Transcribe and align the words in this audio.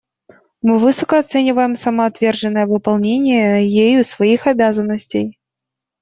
Мы 0.63 0.79
высоко 0.79 1.19
оцениваем 1.19 1.75
самоотверженное 1.75 2.65
выполнение 2.65 3.67
ею 3.69 4.03
своих 4.03 4.47
обязанностей. 4.47 5.37